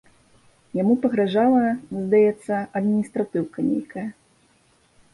[0.81, 1.61] Яму пагражала,
[2.01, 4.09] здаецца, адміністратыўка нейкая.